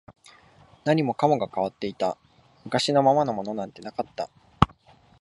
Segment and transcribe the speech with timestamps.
[0.83, 2.17] 何もかもが変わっていた、
[2.65, 4.31] 昔のままのものなんてなかった